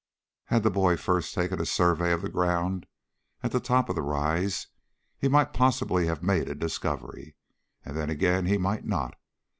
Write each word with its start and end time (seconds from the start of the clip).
Had 0.45 0.63
the 0.63 0.71
boy 0.71 0.97
first 0.97 1.31
taken 1.31 1.61
a 1.61 1.65
survey 1.67 2.11
of 2.11 2.23
the 2.23 2.27
ground 2.29 2.87
at 3.43 3.51
the 3.51 3.59
top 3.59 3.87
of 3.87 3.95
the 3.95 4.01
rise, 4.01 4.65
he 5.19 5.27
might 5.27 5.53
possibly 5.53 6.07
have 6.07 6.23
made 6.23 6.49
a 6.49 6.55
discovery, 6.55 7.35
and 7.85 7.95
then 7.95 8.09
again 8.09 8.47
he 8.47 8.57
might 8.57 8.83
not. 8.83 9.15